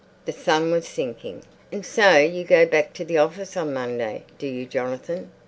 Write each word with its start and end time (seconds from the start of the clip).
The 0.25 0.31
sun 0.31 0.71
was 0.71 0.87
sinking. 0.87 1.43
"And 1.71 1.85
so 1.85 2.17
you 2.17 2.43
go 2.43 2.65
back 2.65 2.91
to 2.93 3.05
the 3.05 3.19
office 3.19 3.55
on 3.55 3.71
Monday, 3.71 4.23
do 4.39 4.47
you, 4.47 4.65
Jonathan?" 4.65 5.29